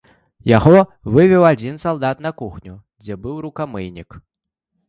[0.51, 0.79] Яго
[1.17, 2.73] вывеў адзін салдат на кухню,
[3.05, 4.09] дзе быў рукамыйнік.